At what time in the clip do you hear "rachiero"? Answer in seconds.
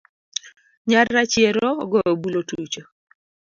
1.15-1.67